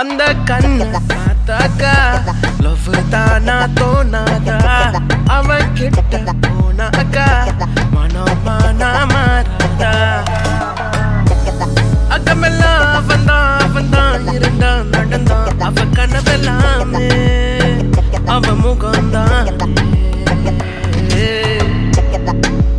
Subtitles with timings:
[0.00, 1.92] அந்த கண்ணை பார்த்தாக்கா?
[2.64, 4.56] லவ் தானா தோணாதா?
[5.36, 7.26] அவன் கிட்ட போனாக்கா?
[7.94, 9.92] மனம் மானா மாறாதா?
[12.16, 15.50] அக்கமெல்லாம் அவன் தான் அவன் தான் இருந்தான் நடந்தான்.
[15.68, 17.08] அவ கனவெல்லாமே
[18.36, 19.50] அவ முகம்தான்.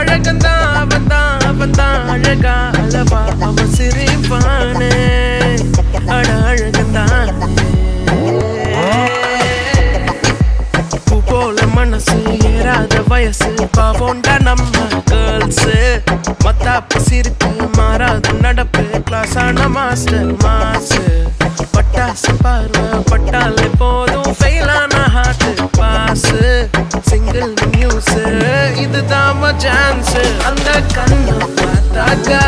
[0.00, 4.59] அழகந்தான் அவன் தான் அழகா அளவா அவ சிரிப்பான்.
[14.50, 14.78] நம்ம
[15.08, 15.66] கேர்ள்ஸ்
[16.44, 18.82] மத்தாப்பு சிரிப்பு மாறாத நடப்பு.
[19.08, 21.02] கிளாஸ் ஆன மாஸ்டர் மாசு
[21.74, 24.32] பட்டாசு பார்வை பட்டாலே போதும்.
[24.40, 25.46] ஃபெயிலான ஹார்ட்
[25.78, 26.28] பாஸ்
[27.10, 28.14] சிங்கிள் நியூஸ்
[28.84, 30.14] இதுதான் சான்ஸ்
[30.50, 32.42] அந்த கண்ணை பார்த்தாக்கா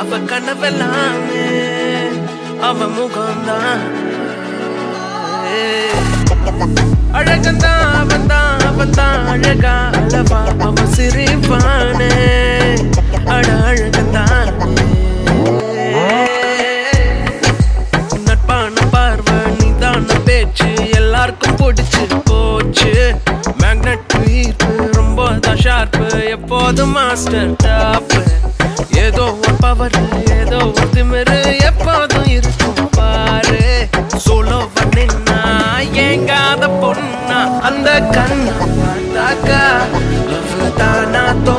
[0.00, 1.44] அவ கனவெல்லாமே
[2.68, 3.82] அவ முகம்தான்.
[7.18, 12.10] அழகந்தான் அவன்தான் அவன்தான் அழகா அளவா அவ சிரிப்பானே.
[13.34, 14.52] அட அழகந்தான்
[18.26, 22.92] நட்பான பார்வை நீதான பேச்சு எல்லாருக்கும் பிடிச்சு போச்சு.
[23.62, 28.14] மேக்னெட் ஈர்ப்பு ரொம்ப தான் ஷார்ப்பு எப்போதும் மாஸ்டர் டாப்
[29.06, 29.24] ஏதோ
[29.60, 29.96] பவர்
[30.36, 30.58] ஏதோ
[30.94, 31.36] திமிரு
[31.68, 33.62] எப்போதும் இருக்கும் பாரு.
[34.24, 35.38] சோலோ பண்ணினா
[36.04, 39.62] ஏங்காத பொண்ணா அந்த கண்ணா பார்த்தாக்கா
[40.78, 41.55] தானா தோ